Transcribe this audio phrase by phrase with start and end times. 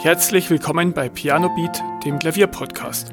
[0.00, 3.12] Herzlich willkommen bei Piano Beat, dem Klavierpodcast.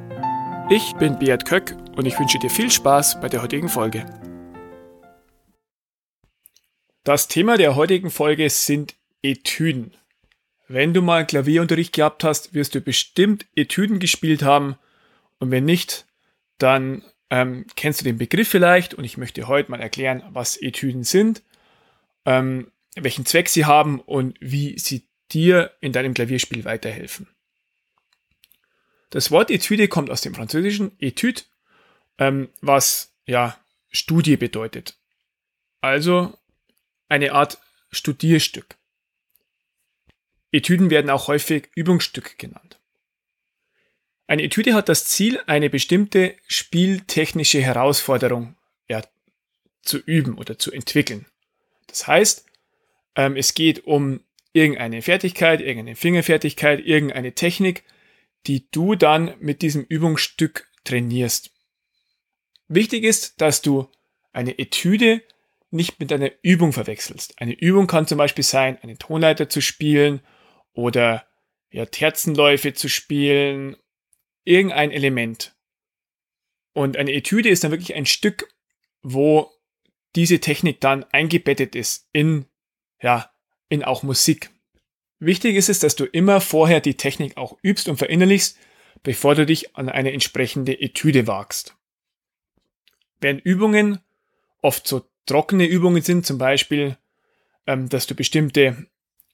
[0.69, 4.05] Ich bin Beat Köck und ich wünsche dir viel Spaß bei der heutigen Folge.
[7.03, 8.93] Das Thema der heutigen Folge sind
[9.23, 9.95] Etüden.
[10.67, 14.75] Wenn du mal Klavierunterricht gehabt hast, wirst du bestimmt Etüden gespielt haben
[15.39, 16.05] und wenn nicht,
[16.59, 21.03] dann ähm, kennst du den Begriff vielleicht und ich möchte heute mal erklären, was Etüden
[21.03, 21.41] sind,
[22.25, 27.27] ähm, welchen Zweck sie haben und wie sie dir in deinem Klavierspiel weiterhelfen.
[29.09, 31.41] Das Wort Etüde kommt aus dem französischen Etude,
[32.17, 33.57] ähm, was ja
[33.91, 34.97] Studie bedeutet.
[35.81, 36.37] Also
[37.07, 37.59] eine Art
[37.91, 38.75] Studierstück.
[40.51, 42.79] Etüden werden auch häufig Übungsstück genannt.
[44.27, 48.55] Eine Etüde hat das Ziel, eine bestimmte spieltechnische Herausforderung
[48.89, 49.03] ja,
[49.83, 51.25] zu üben oder zu entwickeln.
[51.87, 52.45] Das heißt,
[53.15, 54.24] ähm, es geht um
[54.55, 57.83] irgendeine Fertigkeit, irgendeine Fingerfertigkeit, irgendeine Technik,
[58.47, 61.51] die du dann mit diesem Übungsstück trainierst.
[62.69, 63.89] Wichtig ist, dass du
[64.31, 65.21] eine Etüde
[65.71, 67.39] nicht mit einer Übung verwechselst.
[67.41, 70.21] Eine Übung kann zum Beispiel sein, eine Tonleiter zu spielen
[70.71, 71.27] oder
[71.69, 73.75] ja, Terzenläufe zu spielen,
[74.45, 75.53] irgendein Element.
[76.71, 78.47] Und eine Etüde ist dann wirklich ein Stück,
[79.01, 79.51] wo
[80.15, 82.45] diese Technik dann eingebettet ist in
[83.01, 83.34] ja,
[83.69, 84.49] in auch Musik.
[85.19, 88.57] Wichtig ist es, dass du immer vorher die Technik auch übst und verinnerlichst,
[89.03, 91.75] bevor du dich an eine entsprechende Etüde wagst.
[93.21, 93.99] Während Übungen
[94.61, 96.97] oft so trockene Übungen sind, zum Beispiel,
[97.65, 98.87] ähm, dass du bestimmte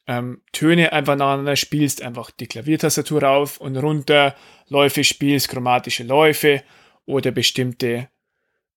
[0.08, 4.36] ähm, Töne einfach nacheinander spielst, einfach die Klaviertastatur rauf und runter,
[4.68, 6.64] Läufe spielst, chromatische Läufe
[7.06, 8.09] oder bestimmte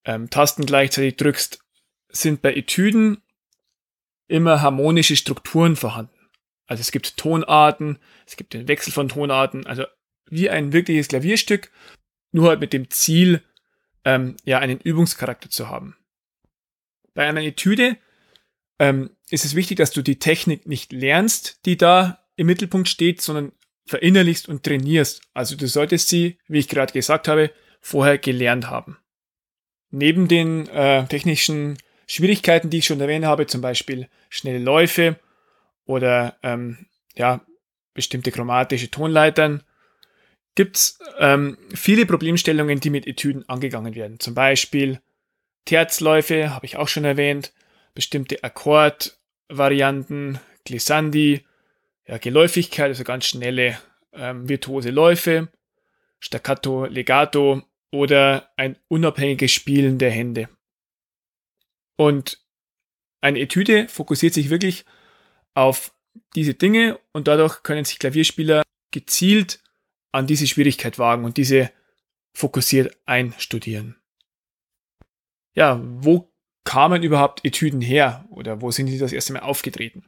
[0.04, 1.60] ähm, Tasten gleichzeitig drückst,
[2.08, 3.22] sind bei Etüden
[4.28, 6.18] immer harmonische Strukturen vorhanden.
[6.66, 9.84] Also es gibt Tonarten, es gibt den Wechsel von Tonarten, also
[10.30, 11.70] wie ein wirkliches Klavierstück,
[12.32, 13.42] nur halt mit dem Ziel,
[14.04, 15.96] ähm, ja, einen Übungscharakter zu haben.
[17.12, 17.96] Bei einer Etüde
[18.78, 23.20] ähm, ist es wichtig, dass du die Technik nicht lernst, die da im Mittelpunkt steht,
[23.20, 23.52] sondern
[23.86, 25.22] verinnerlichst und trainierst.
[25.34, 27.50] Also du solltest sie, wie ich gerade gesagt habe,
[27.80, 28.98] vorher gelernt haben.
[29.90, 35.16] Neben den äh, technischen Schwierigkeiten, die ich schon erwähnt habe, zum Beispiel schnelle Läufe
[35.86, 37.40] oder ähm, ja,
[37.94, 39.62] bestimmte chromatische Tonleitern,
[40.54, 44.20] gibt es ähm, viele Problemstellungen, die mit Etüden angegangen werden.
[44.20, 45.00] Zum Beispiel
[45.64, 47.52] Terzläufe, habe ich auch schon erwähnt,
[47.94, 51.44] bestimmte Akkordvarianten, Glissandi,
[52.06, 53.78] ja, Geläufigkeit, also ganz schnelle
[54.12, 55.48] ähm, virtuose Läufe,
[56.20, 60.48] Staccato, Legato oder ein unabhängiges Spielen der Hände.
[61.96, 62.44] Und
[63.20, 64.84] eine Etüde fokussiert sich wirklich
[65.54, 65.94] auf
[66.34, 69.62] diese Dinge und dadurch können sich Klavierspieler gezielt
[70.12, 71.70] an diese Schwierigkeit wagen und diese
[72.32, 73.96] fokussiert einstudieren.
[75.54, 76.32] Ja, wo
[76.64, 80.04] kamen überhaupt Etüden her oder wo sind sie das erste Mal aufgetreten?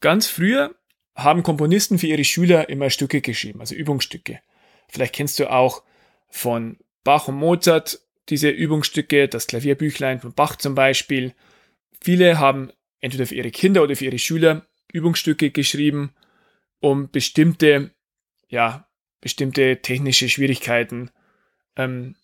[0.00, 0.74] Ganz früher
[1.16, 4.40] haben Komponisten für ihre Schüler immer Stücke geschrieben, also Übungsstücke.
[4.88, 5.82] Vielleicht kennst du auch
[6.28, 11.34] von Bach und Mozart diese Übungsstücke, das Klavierbüchlein von Bach zum Beispiel.
[12.00, 16.12] Viele haben entweder für ihre Kinder oder für ihre Schüler Übungsstücke geschrieben,
[16.80, 17.90] um bestimmte,
[18.48, 18.88] ja,
[19.20, 21.10] bestimmte technische Schwierigkeiten
[21.76, 22.16] ähm,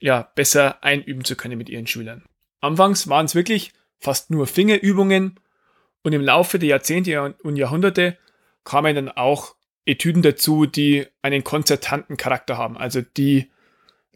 [0.00, 2.24] ja, besser einüben zu können mit ihren Schülern.
[2.60, 5.38] Anfangs waren es wirklich fast nur Fingerübungen
[6.02, 8.16] und im Laufe der Jahrzehnte und Jahrhunderte
[8.64, 13.50] kamen dann auch Etüden dazu, die einen konzertanten Charakter haben, also die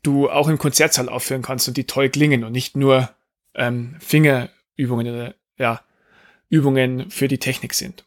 [0.06, 3.10] du auch im Konzertsaal aufführen kannst und die toll klingen und nicht nur
[3.54, 5.82] ähm, Fingerübungen oder ja,
[6.48, 8.04] Übungen für die Technik sind.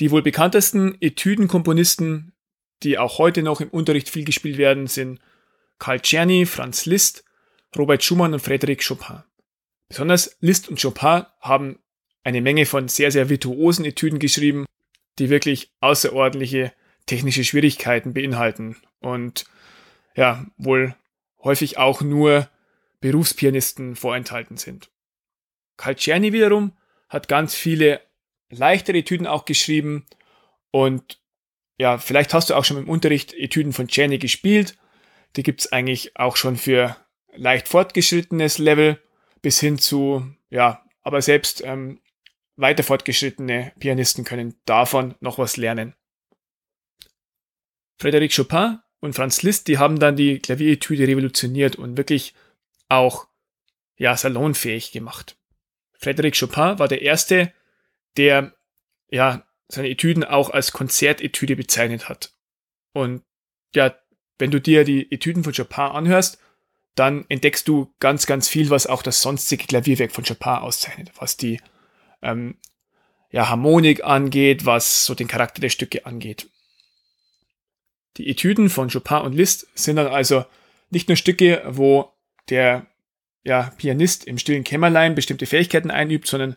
[0.00, 2.32] Die wohl bekanntesten Etüdenkomponisten,
[2.82, 5.20] die auch heute noch im Unterricht viel gespielt werden, sind
[5.78, 7.24] Karl Czerny, Franz Liszt,
[7.76, 9.22] Robert Schumann und Frédéric Chopin.
[9.88, 11.78] Besonders Liszt und Chopin haben
[12.22, 14.66] eine Menge von sehr, sehr virtuosen Etüden geschrieben,
[15.18, 16.72] die wirklich außerordentliche
[17.06, 19.46] technische Schwierigkeiten beinhalten und
[20.18, 20.96] ja, wohl
[21.44, 22.48] häufig auch nur
[23.00, 24.90] Berufspianisten vorenthalten sind.
[25.76, 26.76] Calciani wiederum
[27.08, 28.00] hat ganz viele
[28.50, 30.06] leichtere Etüden auch geschrieben
[30.72, 31.20] und
[31.78, 34.76] ja, vielleicht hast du auch schon im Unterricht Etüden von Czerny gespielt.
[35.36, 36.96] Die gibt es eigentlich auch schon für
[37.36, 39.00] leicht fortgeschrittenes Level
[39.40, 42.00] bis hin zu, ja, aber selbst ähm,
[42.56, 45.94] weiter fortgeschrittene Pianisten können davon noch was lernen.
[48.00, 52.34] Frédéric Chopin und Franz Liszt, die haben dann die Klavieretüde revolutioniert und wirklich
[52.88, 53.28] auch
[53.96, 55.36] ja, salonfähig gemacht.
[56.00, 57.52] Frédéric Chopin war der Erste,
[58.16, 58.54] der
[59.08, 62.32] ja, seine Etüden auch als Konzertetüde bezeichnet hat.
[62.92, 63.22] Und
[63.74, 63.94] ja,
[64.38, 66.38] wenn du dir die Etüden von Chopin anhörst,
[66.94, 71.36] dann entdeckst du ganz, ganz viel, was auch das sonstige Klavierwerk von Chopin auszeichnet, was
[71.36, 71.60] die
[72.22, 72.58] ähm,
[73.30, 76.48] ja, Harmonik angeht, was so den Charakter der Stücke angeht.
[78.18, 80.44] Die Etüden von Chopin und Liszt sind dann also
[80.90, 82.10] nicht nur Stücke, wo
[82.50, 82.86] der
[83.44, 86.56] ja, Pianist im stillen Kämmerlein bestimmte Fähigkeiten einübt, sondern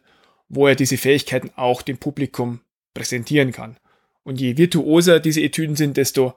[0.50, 2.62] wo er diese Fähigkeiten auch dem Publikum
[2.94, 3.78] präsentieren kann.
[4.24, 6.36] Und je virtuoser diese Etüden sind, desto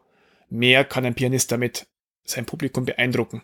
[0.49, 1.87] mehr kann ein Pianist damit
[2.25, 3.43] sein Publikum beeindrucken.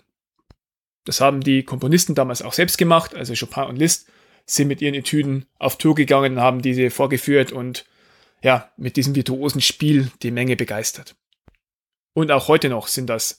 [1.05, 4.09] Das haben die Komponisten damals auch selbst gemacht, also Chopin und Liszt
[4.47, 7.87] sind mit ihren Etüden auf Tour gegangen, haben diese vorgeführt und
[8.43, 11.15] ja, mit diesem virtuosen Spiel die Menge begeistert.
[12.13, 13.39] Und auch heute noch sind das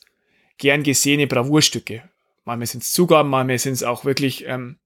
[0.58, 2.10] gern gesehene Bravourstücke.
[2.46, 4.80] Manchmal sind es Zugaben, manchmal sind es auch wirklich ähm,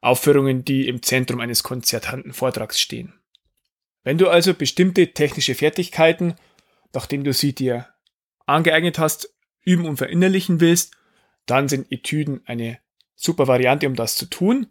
[0.00, 3.14] Aufführungen, die im Zentrum eines konzertanten Vortrags stehen.
[4.02, 6.34] Wenn du also bestimmte technische Fertigkeiten,
[6.92, 7.88] nachdem du sie dir
[8.46, 10.94] angeeignet hast, üben und verinnerlichen willst,
[11.46, 12.78] dann sind Etüden eine
[13.16, 14.66] super Variante, um das zu tun.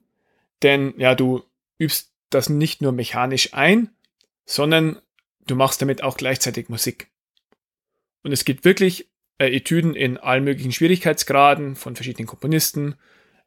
[0.61, 1.43] Denn ja, du
[1.79, 3.89] übst das nicht nur mechanisch ein,
[4.45, 5.01] sondern
[5.47, 7.09] du machst damit auch gleichzeitig Musik.
[8.23, 12.95] Und es gibt wirklich äh, Etüden in allen möglichen Schwierigkeitsgraden von verschiedenen Komponisten,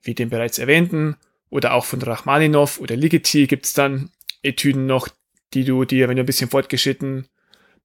[0.02, 1.16] wie den bereits erwähnten,
[1.48, 4.10] oder auch von Rachmaninoff oder Ligeti gibt es dann
[4.42, 5.08] Etüden noch,
[5.54, 7.28] die du dir, wenn du ein bisschen fortgeschritten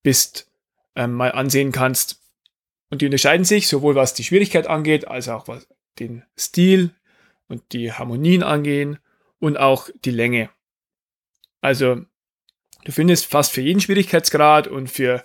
[0.03, 0.51] bist,
[0.95, 2.21] ähm, mal ansehen kannst.
[2.89, 5.67] Und die unterscheiden sich sowohl was die Schwierigkeit angeht, als auch was
[5.99, 6.91] den Stil
[7.47, 8.97] und die Harmonien angehen
[9.39, 10.49] und auch die Länge.
[11.61, 12.01] Also
[12.83, 15.23] du findest fast für jeden Schwierigkeitsgrad und für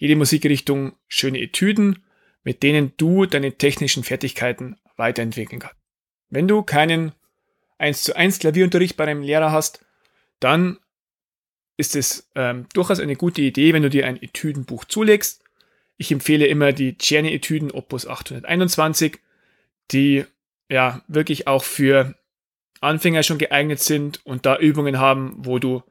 [0.00, 2.04] jede Musikrichtung schöne Etüden,
[2.42, 5.76] mit denen du deine technischen Fertigkeiten weiterentwickeln kannst.
[6.28, 7.12] Wenn du keinen
[7.78, 9.84] 1 zu 1 Klavierunterricht bei einem Lehrer hast,
[10.40, 10.78] dann
[11.76, 15.44] ist es ähm, durchaus eine gute Idee, wenn du dir ein Etüdenbuch zulegst
[16.00, 19.18] ich empfehle immer die Czerny-Etüden Opus 821,
[19.90, 20.24] die
[20.70, 22.14] ja wirklich auch für
[22.80, 25.82] Anfänger schon geeignet sind und da Übungen haben, wo du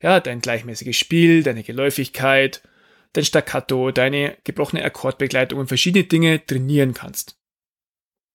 [0.00, 2.62] ja dein gleichmäßiges Spiel, deine Geläufigkeit,
[3.12, 7.38] dein Staccato, deine gebrochene Akkordbegleitung und verschiedene Dinge trainieren kannst.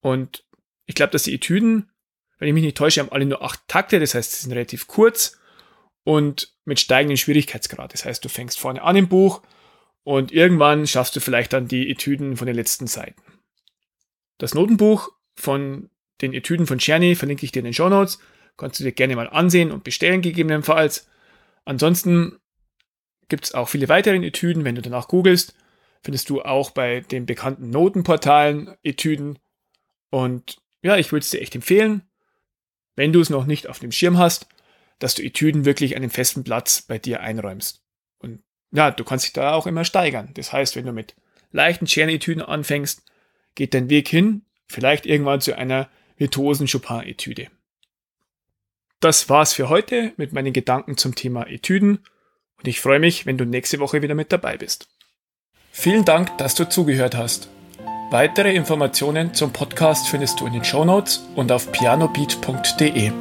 [0.01, 0.43] Und
[0.85, 1.89] ich glaube, dass die Etüden,
[2.37, 4.87] wenn ich mich nicht täusche, haben alle nur acht Takte, das heißt, sie sind relativ
[4.87, 5.39] kurz
[6.03, 7.93] und mit steigendem Schwierigkeitsgrad.
[7.93, 9.41] Das heißt, du fängst vorne an im Buch
[10.03, 13.21] und irgendwann schaffst du vielleicht dann die Etüden von den letzten Seiten.
[14.37, 15.89] Das Notenbuch von
[16.21, 18.19] den Etüden von Czerny verlinke ich dir in den Show Notes.
[18.57, 21.07] Kannst du dir gerne mal ansehen und bestellen, gegebenenfalls.
[21.65, 22.39] Ansonsten
[23.29, 24.65] gibt es auch viele weitere Etüden.
[24.65, 25.55] Wenn du danach googelst,
[26.03, 29.39] findest du auch bei den bekannten Notenportalen Etüden.
[30.09, 32.03] Und ja, ich würde es dir echt empfehlen,
[32.95, 34.47] wenn du es noch nicht auf dem Schirm hast,
[34.99, 37.83] dass du Etüden wirklich einen festen Platz bei dir einräumst.
[38.19, 40.31] Und ja, du kannst dich da auch immer steigern.
[40.35, 41.15] Das heißt, wenn du mit
[41.51, 43.03] leichten Czerny-Etüden anfängst,
[43.55, 47.47] geht dein Weg hin, vielleicht irgendwann zu einer virtuosen Chopin-Etüde.
[48.99, 51.99] Das war's für heute mit meinen Gedanken zum Thema Etüden
[52.65, 54.87] und ich freue mich, wenn du nächste Woche wieder mit dabei bist.
[55.71, 57.47] Vielen Dank, dass du zugehört hast.
[58.09, 63.11] Weitere Informationen zum Podcast findest du in den Show Notes und auf pianobeat.de.